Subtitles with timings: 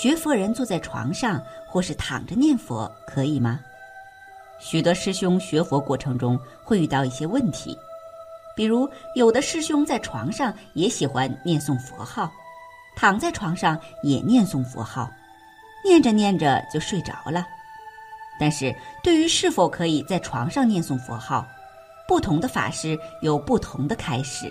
[0.00, 3.60] 学佛人坐在床上或是躺着念佛可以吗？
[4.58, 7.78] 许多师兄学佛过程中会遇到一些问题，
[8.56, 12.32] 比如有的师兄在床上也喜欢念诵佛号，
[12.96, 15.06] 躺在床上也念诵佛号，
[15.84, 17.46] 念着念着就睡着了。
[18.38, 21.46] 但是对于是否可以在床上念诵佛号，
[22.08, 24.50] 不同的法师有不同的开示。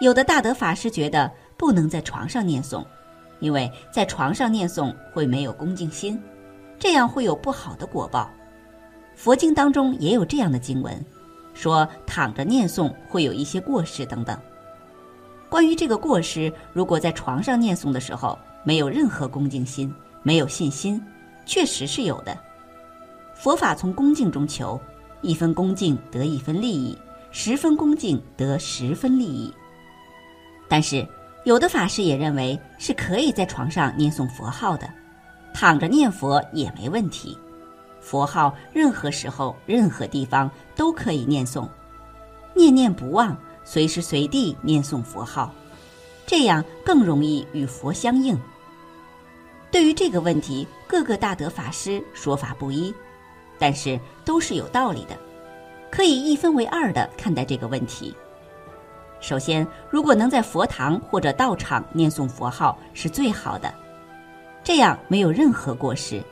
[0.00, 2.86] 有的大德法师觉得不能在床上念诵。
[3.40, 6.20] 因为在床上念诵会没有恭敬心，
[6.78, 8.30] 这样会有不好的果报。
[9.14, 11.04] 佛经当中也有这样的经文，
[11.54, 14.38] 说躺着念诵会有一些过失等等。
[15.48, 19.92] 关于这个过失，如果在床上念诵的时候没有任何恭敬心，
[20.22, 21.00] 没有信心，
[21.46, 22.36] 确实是有的。
[23.34, 24.80] 佛法从恭敬中求，
[25.22, 26.98] 一分恭敬得一分利益，
[27.30, 29.52] 十分恭敬得十分利益。
[30.68, 31.06] 但是。
[31.48, 34.86] 有的法师也认为是可以在床上念诵佛号的，
[35.54, 37.38] 躺着念佛也没问题。
[38.02, 41.66] 佛号任何时候、任何地方都可以念诵，
[42.54, 45.50] 念念不忘，随时随地念诵佛号，
[46.26, 48.38] 这样更容易与佛相应。
[49.70, 52.92] 对于这个问题，各个大德法师说法不一，
[53.58, 55.18] 但是都是有道理的，
[55.90, 58.14] 可以一分为二的看待这个问题。
[59.20, 63.72] 首先，如果能在佛堂或者道场念诵佛号是最好的，
[64.62, 66.22] 这样没有任何过失，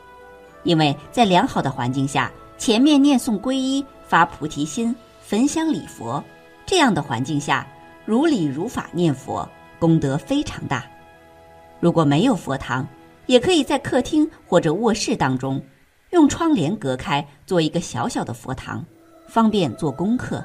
[0.62, 6.22] 因为在良好的环境下，前面念诵皈依、发菩提心、焚香礼佛，
[6.64, 7.66] 这样的环境下，
[8.04, 10.84] 如理如法念佛，功德非常大。
[11.80, 12.86] 如果没有佛堂，
[13.26, 15.60] 也可以在客厅或者卧室当中，
[16.10, 18.84] 用窗帘隔开，做一个小小的佛堂，
[19.26, 20.44] 方便做功课。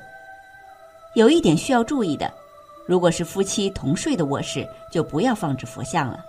[1.14, 2.32] 有一点需要注意的，
[2.86, 6.24] 如果是夫妻同睡的卧室，就不要放置佛像了，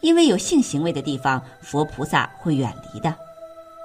[0.00, 3.14] 因为有性行为的地方，佛菩萨会远离的。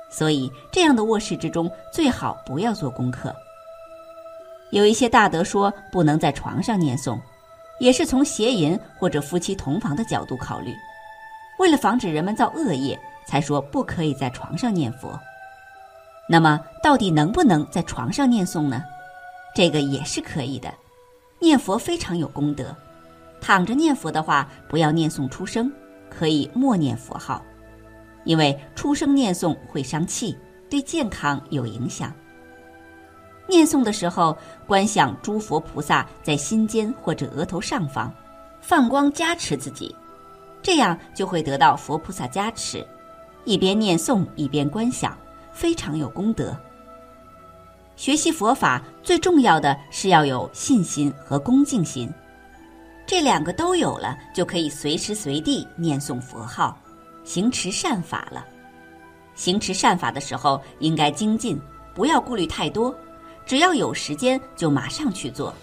[0.10, 3.36] 所以，这样的卧室之中最好不要做功课。
[4.72, 7.20] 有一些大德说不能在床上念诵，
[7.80, 10.74] 也是从邪淫或者夫妻同房的角度考虑，
[11.60, 15.20] 为了防止人们造恶业，才说不可以在床上念佛。
[16.28, 18.82] 那么，到底能不能在床上念诵呢？
[19.54, 20.74] 这个也是可以的，
[21.40, 22.76] 念佛非常有功德。
[23.42, 25.72] 躺着念佛的话，不要念诵出声，
[26.10, 27.44] 可以默念佛号，
[28.24, 30.38] 因为出声念诵会伤气，
[30.70, 32.14] 对健康有影响。
[33.48, 38.14] 念诵的时候，观想诸佛菩萨在心间或者额头上方，
[38.62, 39.94] 放光加持自己，
[40.62, 42.86] 这样就会得到佛菩萨加持。
[43.44, 45.18] 一边念诵一边观想，
[45.52, 46.56] 非常有功德。
[48.02, 52.12] 学习佛法最重要的是要有信心和恭敬心，
[53.06, 56.76] 这两个都有了，就可以随时随地念诵佛号，
[57.24, 58.44] 行持善法了。
[59.36, 61.62] 行持善法的时候应该精进，
[61.94, 62.92] 不要顾虑太多，
[63.46, 65.54] 只要有时间就马上去做。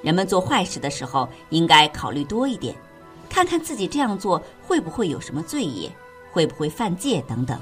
[0.00, 2.72] 人们做坏事的时候应该考虑多一点，
[3.28, 5.90] 看看自己这样做会不会有什么罪业，
[6.30, 7.60] 会不会犯戒等等。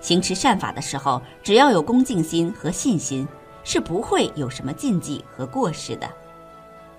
[0.00, 3.26] 行持善法的时候，只要有恭敬心和信心，
[3.62, 6.10] 是不会有什么禁忌和过失的。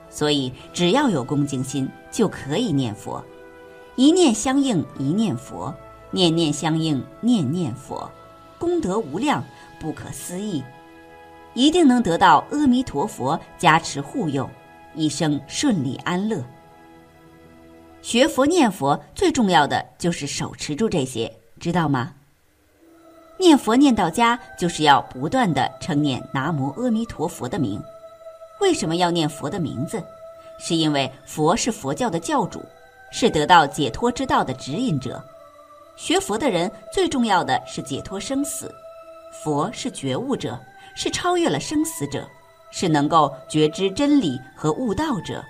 [0.09, 3.23] 所以，只要有恭敬心，就可以念佛。
[3.95, 5.73] 一念相应，一念佛；
[6.11, 8.09] 念念相应，念念佛。
[8.57, 9.43] 功德无量，
[9.79, 10.63] 不可思议，
[11.53, 14.49] 一定能得到阿弥陀佛加持护佑，
[14.93, 16.43] 一生顺利安乐。
[18.01, 22.13] 学佛念佛最重要的就是手持住这些，知道吗？
[23.41, 27.81] 念佛念到家，就是要不断的称念南无阿弥陀佛的名。
[28.59, 29.99] 为什么要念佛的名字？
[30.59, 32.63] 是因为佛是佛教的教主，
[33.09, 35.19] 是得到解脱之道的指引者。
[35.95, 38.71] 学佛的人最重要的是解脱生死。
[39.43, 40.59] 佛是觉悟者，
[40.95, 42.23] 是超越了生死者，
[42.69, 45.43] 是能够觉知真理和悟道者，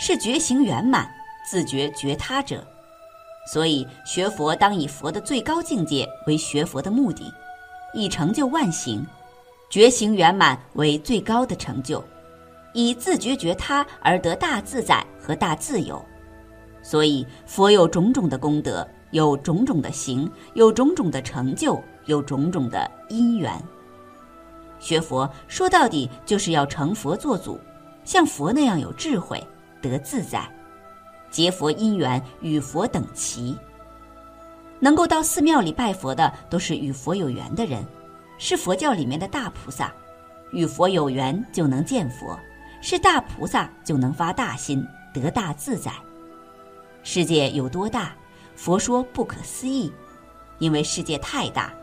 [0.00, 1.08] 是觉行圆满、
[1.48, 2.66] 自觉觉他者。
[3.46, 7.32] 所以，学佛当以佛的最高境界为学佛的目的，
[7.92, 9.04] 以成就万行，
[9.68, 12.02] 觉行圆满为最高的成就，
[12.72, 16.02] 以自觉觉他而得大自在和大自由。
[16.82, 23.52] 所以，佛有种种的功德，有种种的行，有种种的成就，有种种的因缘。
[24.78, 27.58] 学佛说到底就是要成佛做祖，
[28.04, 29.42] 像佛那样有智慧，
[29.80, 30.46] 得自在。
[31.34, 33.58] 结佛因缘与佛等齐，
[34.78, 37.84] 能够到寺庙里拜佛的都是与佛有缘的人，
[38.38, 39.92] 是佛教里面的大菩萨。
[40.52, 42.38] 与佛有缘就能见佛，
[42.80, 45.90] 是大菩萨就能发大心，得大自在。
[47.02, 48.14] 世界有多大，
[48.54, 49.92] 佛说不可思议，
[50.60, 51.74] 因为世界太大。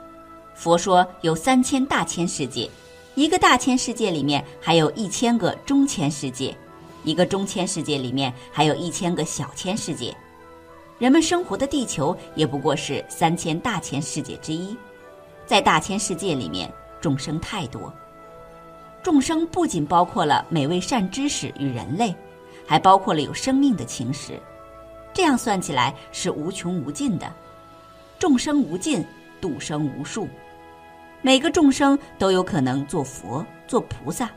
[0.56, 2.70] 佛说有三千大千世界，
[3.16, 6.58] 一个大千世界里面还有一千个中千世界，
[7.04, 10.16] 一个中千世界里面还有一千个小千世界。
[11.00, 14.78] 人们生活的地球也不过是三千大千世界之一，
[15.46, 17.92] 在大千世界里面，众生太多。
[19.02, 22.14] 众生不仅包括了美味善知识与人类，
[22.68, 24.40] 还包括了有生命的情识，
[25.12, 27.34] 这样算起来是无穷无尽的。
[28.20, 29.04] 众生无尽，
[29.42, 30.28] 度生无数。
[31.24, 34.30] 每个众生都有可能做佛、做菩萨，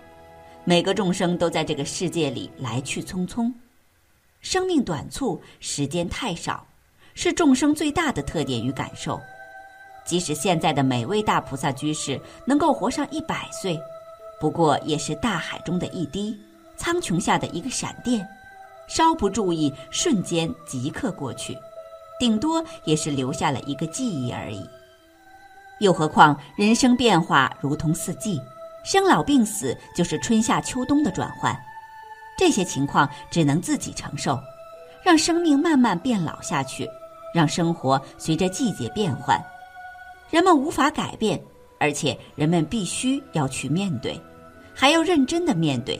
[0.66, 3.52] 每个众生都在这个世界里来去匆匆，
[4.40, 6.66] 生命短促，时间太少，
[7.14, 9.20] 是众生最大的特点与感受。
[10.06, 13.78] 即使现在的每位大菩萨居士能够活上一百岁，
[14.40, 16.34] 不过也是大海中的一滴，
[16.76, 18.26] 苍穹下的一个闪电，
[18.88, 21.54] 稍不注意，瞬间即刻过去，
[22.18, 24.66] 顶多也是留下了一个记忆而已。
[25.80, 28.40] 又何况人生变化如同四季，
[28.84, 31.58] 生老病死就是春夏秋冬的转换，
[32.36, 34.38] 这些情况只能自己承受，
[35.02, 36.88] 让生命慢慢变老下去，
[37.34, 39.40] 让生活随着季节变换。
[40.30, 41.40] 人们无法改变，
[41.80, 44.20] 而且人们必须要去面对，
[44.74, 45.98] 还要认真的面对。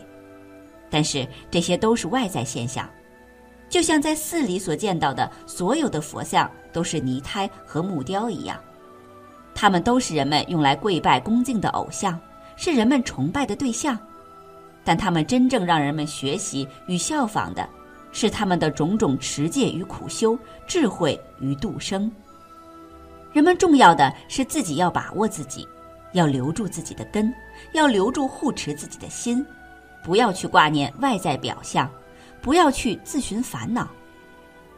[0.90, 2.88] 但是这些都是外在现象，
[3.69, 8.60] 就像在寺里所见到的所有的佛像都是泥胎和木雕一样。
[9.54, 12.20] 他们都是人们用来跪拜恭敬的偶像，
[12.56, 13.98] 是人们崇拜的对象，
[14.84, 17.68] 但他们真正让人们学习与效仿的，
[18.12, 22.10] 是他们的种种持戒与苦修、智慧与度生。
[23.32, 25.66] 人们重要的是自己要把握自己，
[26.12, 27.32] 要留住自己的根，
[27.72, 29.44] 要留住护持自己的心，
[30.02, 31.90] 不要去挂念外在表象，
[32.40, 33.88] 不要去自寻烦恼。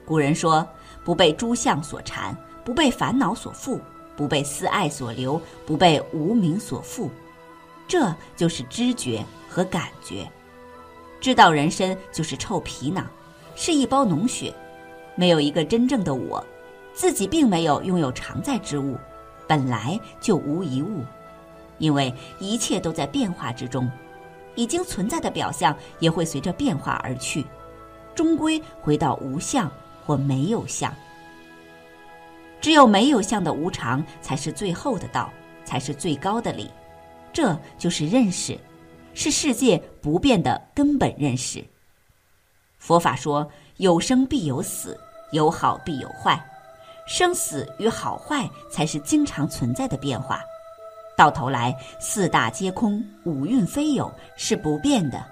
[0.04, 0.66] 古人说
[1.04, 3.78] ：“不被诸相所缠，不被烦恼所缚。”
[4.16, 7.10] 不被私爱所留，不被无名所缚，
[7.88, 10.28] 这就是知觉和感觉。
[11.20, 13.06] 知道人身就是臭皮囊，
[13.54, 14.52] 是一包脓血，
[15.14, 16.44] 没有一个真正的我，
[16.92, 18.96] 自己并没有拥有常在之物，
[19.46, 21.04] 本来就无一物，
[21.78, 23.90] 因为一切都在变化之中，
[24.54, 27.44] 已经存在的表象也会随着变化而去，
[28.14, 29.70] 终归回到无相
[30.04, 30.92] 或没有相。
[32.60, 35.32] 只有没有相的无常，才是最后的道，
[35.64, 36.70] 才是最高的理。
[37.36, 38.58] 这就是认识，
[39.12, 41.62] 是世界不变的根本认识。
[42.78, 43.46] 佛法说
[43.76, 44.98] 有生必有死，
[45.32, 46.42] 有好必有坏，
[47.06, 50.40] 生死与好坏才是经常存在的变化。
[51.14, 55.22] 到头来，四大皆空，五蕴非有，是不变的。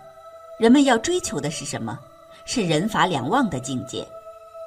[0.61, 1.99] 人们要追求的是什么？
[2.45, 4.07] 是人法两忘的境界。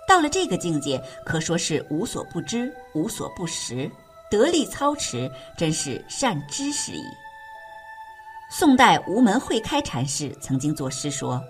[0.08, 3.88] 到了这个境界，可说是无所不知、无所不识，
[4.28, 7.04] 得力操持，真是善知识矣。
[8.50, 11.44] 宋代无门慧开禅师曾经作诗说：“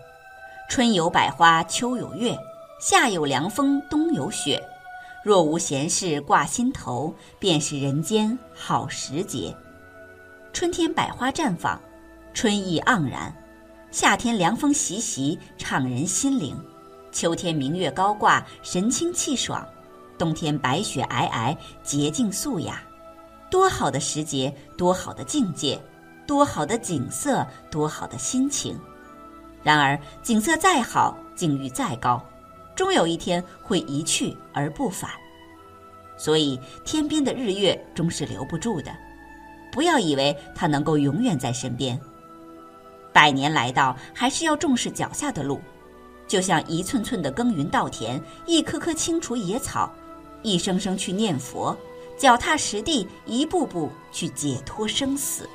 [0.68, 2.36] 春有百花，秋有月，
[2.80, 4.62] 夏有凉风，冬有雪。
[5.24, 9.56] 若无闲事挂心头，便是人间好时节。
[10.52, 11.80] 春天百花绽放，
[12.34, 13.32] 春意盎然；
[13.92, 16.60] 夏天凉风习习，畅人心灵。”
[17.14, 19.64] 秋天明月高挂，神清气爽；
[20.18, 22.82] 冬天白雪皑皑，洁净素雅。
[23.52, 25.80] 多好的时节，多好的境界，
[26.28, 28.78] 多好的景色，多好的心情。
[29.64, 32.24] 然而，景色再好，境遇再高，
[32.76, 35.10] 终有一天会一去而不返。
[36.18, 38.92] 所以，天边的日月终是留不住的。
[39.72, 42.00] 不要以为它能够永远在身边。
[43.14, 45.60] 百年来到，还是要重视脚下的路。
[46.28, 49.92] 就像一寸寸的耕耘稻田，一颗颗清除野草，
[50.42, 51.76] 一声声去念佛，
[52.18, 55.48] 脚踏实地，一步步去解脱生死。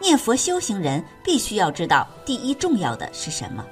[0.00, 3.64] 念佛修行人必须要知道，第一重要的是什么？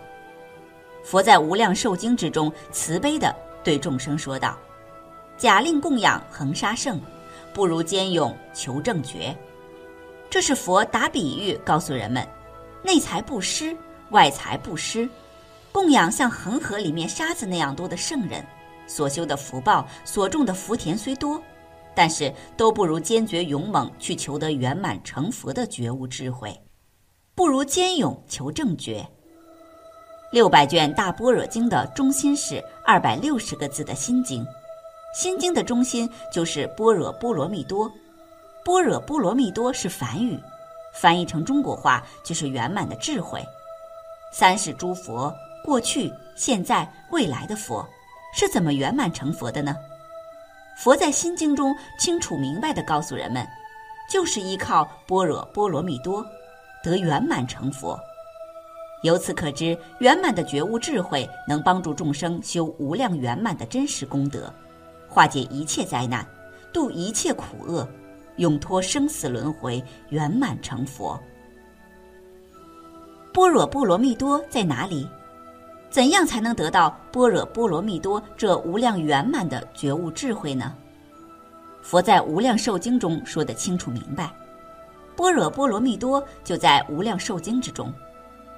[1.05, 4.59] 佛在《无量寿经》之中慈悲的对众生说道
[5.37, 7.01] ：“假令供养恒沙圣，
[7.53, 9.37] 不如坚勇求正觉。”
[10.31, 12.27] 这是佛打比喻告诉人们：
[12.83, 13.77] 内财不施，
[14.11, 15.09] 外财不施。
[15.71, 18.45] 供养像恒河里面沙子那样多的圣人，
[18.87, 21.41] 所修的福报、所种的福田虽多，
[21.95, 26.59] 但是都不如坚决勇猛去求得圆满成佛的觉悟智慧，
[27.35, 29.07] 不如坚勇求正觉。
[30.33, 34.45] 六百卷大般若经的中心是二百六十个字的心经，
[35.15, 37.91] 心经的中心就是般若波罗蜜多，
[38.65, 40.39] 般若波罗蜜多是梵语，
[40.93, 43.45] 翻译成中国话就是圆满的智慧。
[44.33, 45.33] 三世诸佛。
[45.65, 47.89] 过去、现在、未来的佛，
[48.35, 49.75] 是怎么圆满成佛的呢？
[50.77, 53.47] 佛在心经中清楚明白地告诉人们，
[54.09, 56.25] 就是依靠般若波罗蜜多，
[56.83, 57.99] 得圆满成佛。
[59.03, 64.53] 由此可知，圆满的觉悟智慧能帮助众生修无量圆满的真实功德，
[65.09, 66.27] 化解一切灾难，
[66.73, 67.87] 度一切苦厄，
[68.37, 71.21] 永脱生死轮回，圆满成佛。
[73.33, 75.07] 般若波罗蜜多在哪里？
[75.95, 80.75] 怎样才能得到般若波罗蜜多这无量圆满的觉悟智慧呢？
[81.83, 84.29] 佛在《无量寿经》中说得清楚明白，
[85.15, 87.87] 般若波罗蜜多就在《无量寿经》之中。《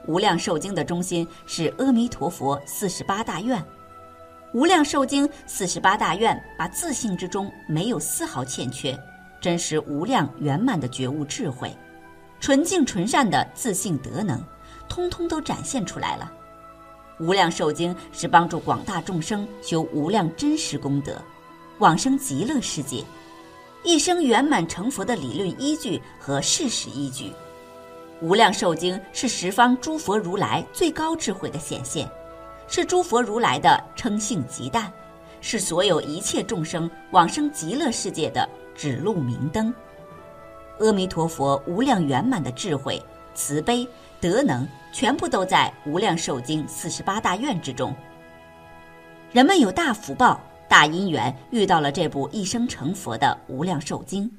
[0.07, 3.61] 无量寿经》的中心是阿弥陀佛四十八大愿，
[4.55, 8.99] 《无量寿经》四十八大愿把自信之中没有丝毫欠缺，
[9.43, 11.71] 真实无量圆满的觉悟智慧，
[12.41, 14.43] 纯净纯善的自信德能，
[14.89, 16.33] 通通都展现出来了。
[17.19, 21.17] 《无量寿经》是帮助广大众生修无量真实功德，
[21.79, 23.03] 往生极乐世界，
[23.83, 27.33] 一生圆满成佛的理论依据和事实依据。
[28.21, 32.07] 无量寿经是十方诸佛如来最高智慧的显现，
[32.69, 34.93] 是诸佛如来的称性极淡，
[35.41, 39.73] 是所有一切众生往生极乐世界的指路明灯。
[40.81, 43.03] 阿弥陀佛无量圆满的智慧、
[43.35, 43.89] 慈悲、
[44.29, 47.95] 德能，全部都在无量寿经四十八大愿之中。
[49.33, 54.31] 人们有大福报、大因缘，遇到了这部一生成佛的无量寿经，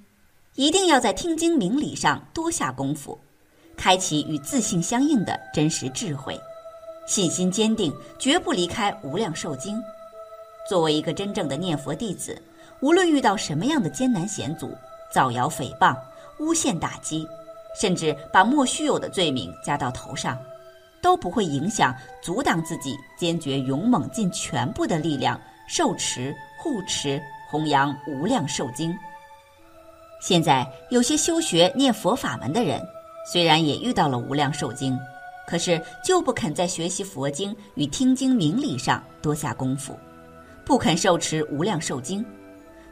[0.55, 3.17] 一定要在听经明理上多下功夫。
[3.77, 6.39] 开启与自信相应的真实智慧，
[7.05, 9.79] 信心坚定，绝不离开无量寿经。
[10.67, 12.41] 作为一个真正的念佛弟子，
[12.81, 14.75] 无论遇到什么样的艰难险阻、
[15.13, 15.95] 造谣诽谤、
[16.39, 17.27] 诬陷打击，
[17.79, 20.37] 甚至把莫须有的罪名加到头上，
[21.01, 28.97] 都不会影响、阻挡自己坚决勇猛尽全部的力量受持、护持、弘扬无量寿经。
[30.21, 32.81] 现在有些修学念佛法门的人。
[33.29, 34.97] 虽然也遇到了无量寿经，
[35.45, 39.99] 可是就不肯在学习佛经与听经明理上多下功夫，
[40.65, 42.25] 不肯受持无量寿经，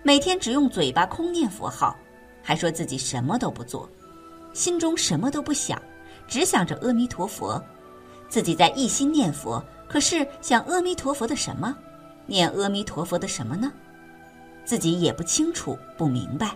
[0.04, 1.96] 每天只用嘴巴空念佛号，
[2.44, 3.90] 还说自己什么都不做，
[4.56, 5.80] 心中什么都不想，
[6.28, 7.62] 只想着阿弥陀佛，
[8.30, 11.76] 自己在一心念佛，可是想阿弥陀佛的什么，
[12.26, 13.72] 念阿弥陀佛的什么呢？
[14.64, 16.56] 自己也不清楚，不明白。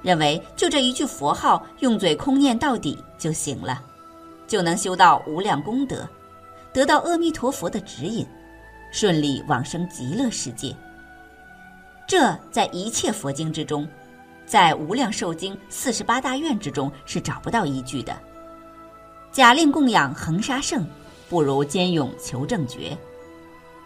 [0.00, 3.82] 认为就这一句佛号，用嘴空念到底就行了，
[4.46, 6.08] 就能修到无量功德，
[6.72, 8.24] 得到阿弥陀佛的指引，
[8.92, 10.72] 顺利往生极乐世界。
[12.06, 13.88] 这在一切佛经之中，
[14.46, 18.16] 在无量寿经四十八大愿之中是找不到依据的。
[19.30, 20.86] 假令供养恒沙圣，
[21.28, 22.96] 不如坚勇求正觉。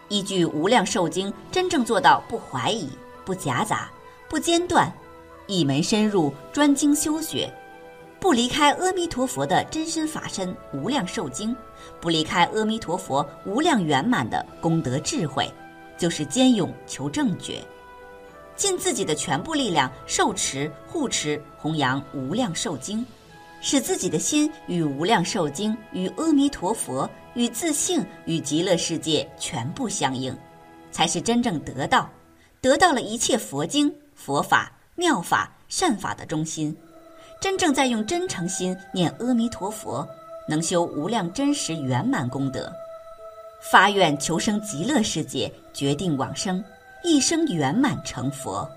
[0.09, 2.89] 依据无量寿经，真正做到不怀疑、
[3.25, 3.89] 不夹杂、
[4.29, 4.93] 不间断。
[5.47, 7.49] 一门深入，专精修学，
[8.19, 11.55] 不离开阿弥陀佛的真身法身无量寿经，
[12.01, 15.49] 不离开阿弥陀佛无量圆满的功德智慧，
[15.97, 17.63] 就是坚勇求正觉，
[18.57, 23.05] 尽自己的全部力量受持护持弘扬无量寿经，
[23.61, 30.37] 使自己的心与无量寿经与阿弥陀佛与自性与极乐世界全部相应，
[30.91, 32.11] 才是真正得到，
[32.61, 34.73] 得到了一切佛经佛法。
[34.99, 36.75] 妙法善法的中心，
[37.39, 40.09] 真正在用真诚心念阿弥陀佛，
[40.49, 42.73] 能修无量真实圆满功德，
[43.61, 46.65] 发愿求生极乐世界，决定往生，
[47.09, 48.69] 一生圆满成佛。